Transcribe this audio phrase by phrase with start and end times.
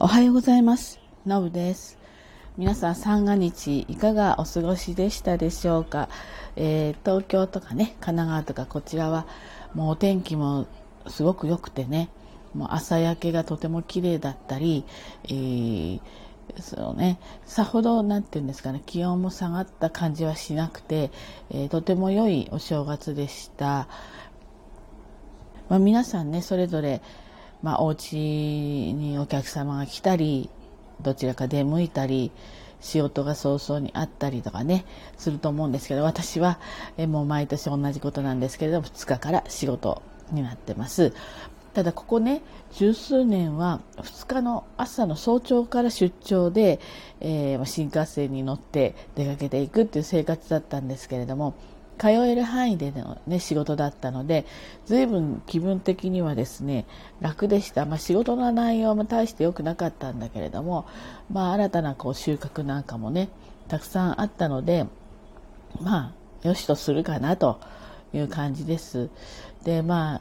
[0.00, 1.00] おはようございます。
[1.26, 1.98] のぶです。
[2.56, 6.08] 皆さん三が日いかがお過ごしでしたでしょうか、
[6.54, 9.26] えー、東京とかね、神奈川とかこちらは
[9.74, 10.68] もうお天気も
[11.08, 12.10] すごく良くてね、
[12.54, 14.84] もう朝焼けがとても綺麗だったり、
[15.24, 16.00] えー、
[16.60, 21.10] そうね、さほどなんて言うんですかね、気温も下がった感じはしなくて、
[21.50, 23.88] えー、とても良いお正月でした。
[25.68, 27.02] まあ、皆さんね、それぞれ
[27.62, 30.48] まあ、お家にお客様が来たり
[31.00, 32.30] どちらか出向いたり
[32.80, 34.84] 仕事が早々にあったりとかね
[35.16, 36.60] すると思うんですけど私は
[36.96, 40.02] えもう毎年同じことなんですけれども2日から仕事
[40.32, 41.12] になってます。
[41.74, 42.42] ただここね
[42.72, 46.80] 十数年は2日の朝の早朝から出張で、
[47.20, 51.54] えー、新幹線に乗って出かけていくっていう生活だったんですけれども
[51.98, 54.46] 通える範囲での、ね、仕事だったので
[54.86, 56.86] 随分気分的にはですね
[57.20, 60.86] 楽でした、まあ、仕事の内容も大して良くなかったんだけれども、
[61.30, 63.28] まあ、新たなこう収穫なんかもね
[63.68, 64.86] たくさんあったので
[65.80, 66.14] ま
[66.44, 67.60] あよしとするかなと
[68.14, 69.10] いう感じです。
[69.64, 70.20] でまあ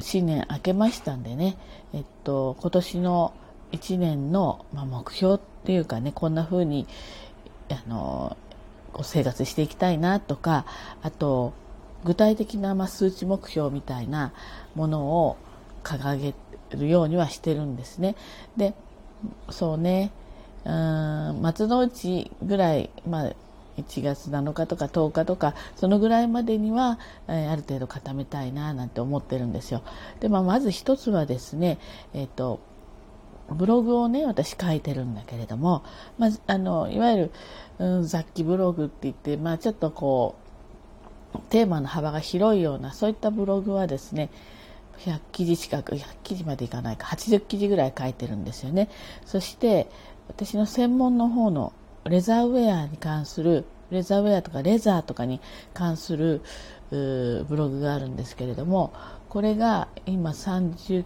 [0.00, 1.56] 新年明けましたんでね、
[1.94, 3.32] えっと、今年の
[3.72, 6.86] 1年の、まあ、目標っていうかねこんな風に
[7.70, 8.36] あの
[9.02, 10.66] 生活していきたいなとか
[11.02, 11.52] あと
[12.04, 14.32] 具体的なま数値目標みたいな
[14.74, 15.36] ものを
[15.82, 16.34] 掲げ
[16.76, 18.16] るようにはしてるんですね。
[18.56, 18.74] で
[19.50, 20.12] そうね
[20.64, 23.32] うん松の内ぐらい、まあ、
[23.78, 29.82] 1月7日とか10日とかそのぐらいまでには、えー、ある程度固めたいななんて思ってるんですよ。
[30.20, 31.78] で、まあ、まず一つはですね、
[32.14, 32.60] えっ、ー、と
[33.50, 35.84] ブログをね私書いてるんだけれども、
[36.18, 37.32] まあ、あのいわゆる、
[37.78, 40.36] うん、雑記ブログって言って、まあ、ちょっとこ
[41.34, 44.30] うテーマの幅が広いようなそういったブログはですね
[44.98, 48.88] 100記事近く100記事までいかないか80記事ぐらい書いてるんですよね。
[49.24, 49.88] そして
[50.28, 51.72] 私の専門の方の
[52.04, 55.40] レザーウェアに関するレザーウェアとかレザーとかに
[55.74, 56.40] 関する
[56.90, 58.92] ブログがあるんですけれども
[59.28, 61.04] これが今30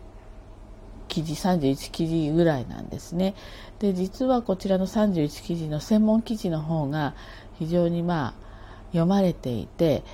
[1.10, 3.34] 記事31記事ぐらいなんですね。
[3.80, 7.14] で実はこちらの31記事の専門記事の方が
[7.58, 8.34] 非常にまあ
[8.92, 10.04] 読まれていて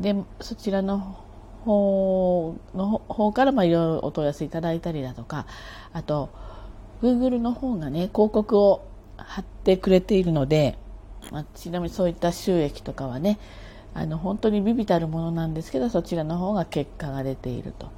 [0.00, 0.98] でそちらの
[1.64, 5.46] 方の方からまあいろいろお問い合わせいただいたりだとか
[5.92, 6.30] あと
[7.02, 8.86] Google の方がね広告を
[9.16, 10.78] 貼ってくれているので、
[11.32, 13.38] まあ、ちなみにそういった収益とかはね
[13.94, 17.90] あの本当にビビたるものなんですけどそちらの方が結果が出ていると。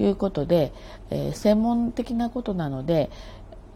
[0.00, 0.72] いうことで、
[1.10, 3.08] えー、専門的なことなのでやっ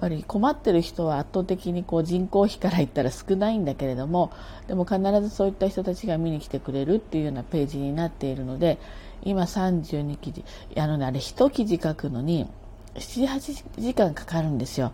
[0.00, 4.32] ぱり困ってる人は圧倒的にこう人口比から言ったら少ないんだけれども
[4.66, 8.78] でも必ずそういった人たちが見に来てくれるっていうようなページになっているので
[9.22, 10.44] 今32記事
[10.76, 12.50] あのねあれ1記事書くのに
[12.94, 14.92] 78時間かかるんですよ。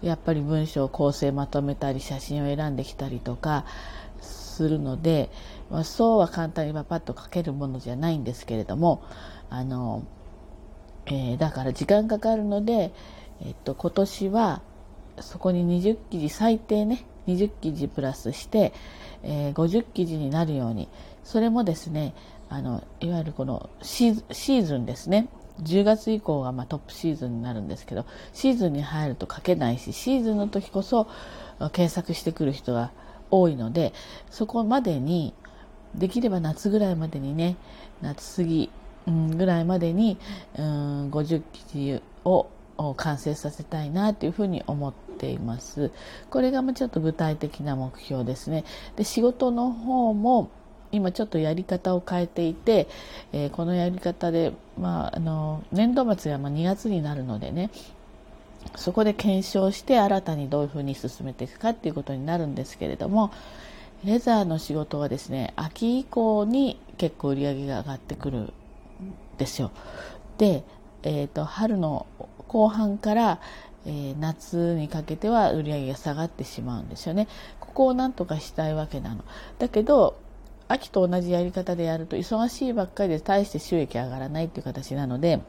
[0.00, 3.64] やっぱり文章を構成まとめたり写真を選んできたりとか
[4.20, 5.30] するので、
[5.70, 9.04] まあ、そうは簡単にパパッと書けるものじゃないんですけれども
[9.48, 10.04] あの
[11.06, 12.92] えー、だから時間かかるので、
[13.44, 14.62] えっと、今年は
[15.20, 18.72] そこに20記事最低ね20記事プラスして、
[19.22, 20.88] えー、50記事になるように
[21.24, 22.14] それもですね
[22.48, 25.28] あのいわゆるこのシーズンですね。
[25.60, 31.08] 10月以降がまあトップシーズンになるんですけどシーズンに入ると書けないしシーズンの時こそ
[31.72, 32.90] 検索してくる人が
[33.30, 33.92] 多いので
[34.30, 35.34] そこまでに
[35.94, 37.56] できれば夏ぐらいまでにね
[38.00, 38.70] 夏過ぎ
[39.06, 40.18] ぐらいまでに
[40.56, 42.48] うん50記事を
[42.96, 45.90] 完成させたいなというふうに思っています。
[46.30, 48.64] これがちょっと具体的な目標ですね。
[48.96, 50.50] で仕事の方も
[50.92, 52.86] 今ちょっとやり方を変えていて、
[53.32, 57.70] えー、このやり方で、まあ、あの年度末がま2月になるのでね
[58.76, 63.32] そこで検証して新たにどういうふうに進めていくかっていうことになるんですけれども
[64.04, 68.52] レザーの仕事はですね秋以降に結構売り上げが上がってくる
[69.42, 69.72] ですよ。
[70.38, 70.64] で、
[71.02, 72.06] えーと、春の
[72.46, 73.40] 後半から、
[73.84, 77.26] えー、夏にかけては売り上げが下がってしまうんですよね。
[77.58, 79.24] ここをなんとかしたいわけなの。
[79.58, 80.16] だけど
[80.68, 85.40] 秋と同じやり方でやると忙しいばっかりで大して収益上がらないっていう形なので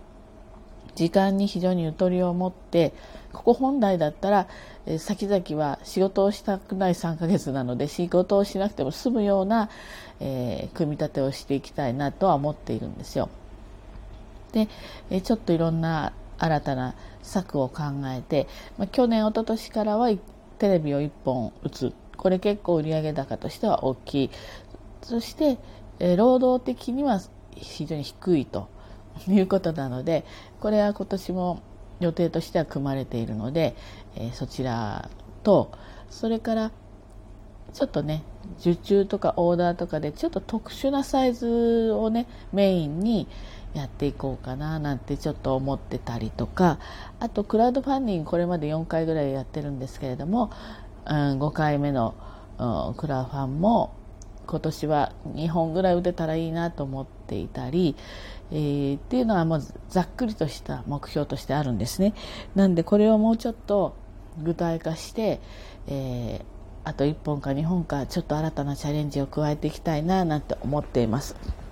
[0.96, 2.94] 時間に非常にゆとりを持って
[3.31, 4.48] ここ本来だったら、
[4.86, 9.69] えー、先々は仕事をしたくない3ヶ月なので仕事をしなくても済むような、
[10.19, 13.30] えー、組み立てをしていきたいなとは思っているんですよ。
[14.54, 14.70] で、
[15.10, 18.48] えちょっといろんな新たな策を考えて、
[18.78, 20.10] まあ、去年一昨年からは
[20.60, 21.94] テレビを1本打つ。
[22.16, 24.30] これ結構売上高としては大きい。
[25.02, 25.58] そして、
[26.00, 27.20] え労働的には
[27.56, 28.72] 非常に低いと。
[29.28, 30.26] いうことなので
[30.60, 31.60] これは今年も
[32.00, 33.76] 予定としては組まれているので、
[34.16, 35.10] え、そちら
[35.44, 35.72] と
[36.10, 36.72] それから
[37.74, 38.24] ちょっとね
[38.60, 43.28] 受注とかオーダーとかでちょっと特殊なサイズをねメインに
[43.74, 46.80] やっていこうかななんてちょっと思ってたりとか
[47.20, 50.52] あとクラウドファンディングこれまで4回ぐらいやってるんですけれども、
[51.06, 52.16] うん、5回目の、
[52.98, 53.96] クラファンも
[54.46, 57.96] 今年は2本ぐらい打てたらいいなと思っていたり、
[58.52, 62.14] えー、っていうのはもうざっくりとした目標としてあるんですね。
[62.56, 63.96] なんでこれをもうちょっと
[64.42, 65.40] 具体化して、
[65.88, 66.46] えー、
[66.84, 71.62] あと1本か2本かちょっと新たなチャレンジを加えていきたいななんて思っています。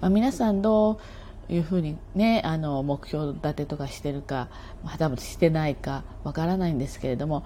[0.00, 1.00] まあ、皆さんど
[1.48, 4.48] ういうふうにねあの目標立てとかしてるか
[4.84, 7.44] まだしてないかわからないんですけれども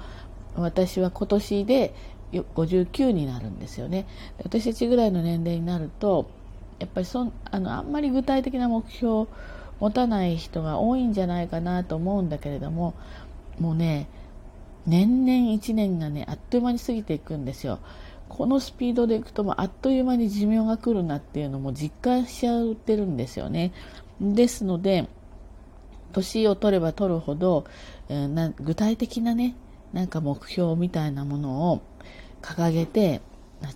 [0.57, 1.95] 私は今年で
[2.33, 4.07] 59になるんですよね。
[4.43, 6.31] 私たちぐらいの年齢になると
[6.79, 9.29] やっぱりそあのあんまり具体的な目標を
[9.81, 12.95] 持たない人が多いんじゃないかなと思うんだけれども
[13.59, 14.09] もうね
[14.87, 17.79] 年々1年がねあっという間に過ぎていくんですよ。
[18.35, 23.73] このスピードでいくともあっという間に寿命が来るなっていうのも実感しちゃってるんですよね。
[24.21, 25.09] ですので
[26.13, 27.65] 年を取れば取るほど、
[28.09, 29.55] えー、具体的なね
[29.93, 31.83] なんか目標みたいなものを
[32.43, 33.21] 掲げて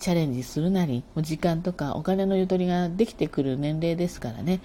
[0.00, 4.61] チャレンジするなり時間とかお金のゆとりができてくる年齢ですからね。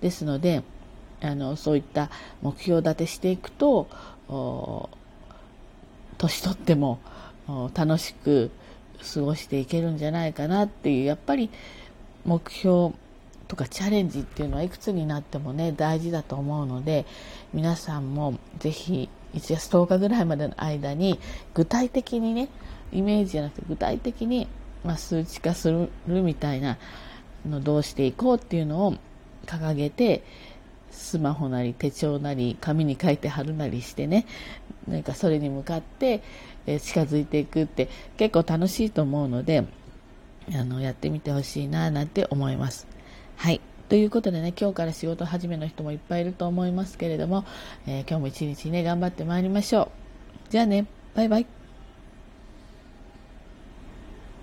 [0.00, 0.64] ですので
[1.22, 2.10] あのそういった
[2.42, 3.88] 目標立てしていくと
[6.18, 6.98] 年取っても
[7.74, 8.50] 楽しく
[9.02, 11.50] 過ごしていけるんじゃないかなっていうやっぱり
[12.24, 12.94] 目標
[13.48, 17.06] とかチャレンジっていうのはいくつになってもね大事だと思うので
[17.54, 21.20] 皆さんもぜひ1月10日ぐらいまでの間に
[21.54, 22.48] 具体的にね
[22.92, 24.48] イメージじゃなくて具体的に、
[24.84, 25.88] まあ、数値化する
[26.22, 26.78] みたいな
[27.48, 28.96] のどうしていこうっていうのを
[29.46, 30.24] 掲げて
[30.90, 34.26] スマホなり手帳なり紙に書いて貼るなりしてね
[34.88, 36.22] なんかそれに向かって
[36.66, 39.64] 近づいていくって結構楽しいと思うので
[40.54, 42.86] あのやってみてほしいななんて思います。
[43.36, 47.44] はいということでね今日から仕事始めの人もいっぱいいると思いますけれども、
[47.86, 49.92] えー、今日も一日ね頑張ってまいりましょ
[50.48, 50.50] う。
[50.50, 51.55] じゃあねバイバイ。